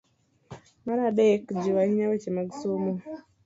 [0.85, 2.91] Mar adek, jiwo ahinya weche mag somo